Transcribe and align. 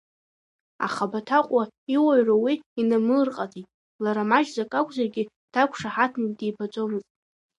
Аха 0.85 1.05
Баҭаҟәа 1.11 1.63
иуаҩра 1.95 2.35
уи 2.43 2.53
инамырҟаҵеит, 2.81 3.67
лара 4.03 4.29
маҷӡак 4.29 4.71
акәзаргьы, 4.79 5.23
дақәшаҳаҭны 5.53 6.27
дибаӡомызт. 6.37 7.09